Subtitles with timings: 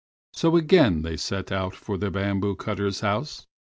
[0.33, 3.45] So again they set out for the bamboo cutter's house.